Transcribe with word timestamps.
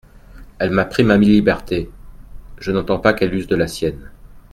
Elle 0.57 0.71
m'a 0.71 0.85
pris 0.85 1.03
ma 1.03 1.15
liberté, 1.15 1.91
je 2.57 2.71
n'entends 2.71 2.97
pas 2.97 3.13
qu'elle 3.13 3.35
use 3.35 3.45
de 3.45 3.55
la 3.55 3.67
sienne. 3.67 4.09